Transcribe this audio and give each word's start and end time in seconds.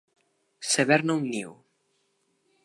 Saber-ne 0.71 1.17
un 1.17 1.27
niu. 1.29 1.53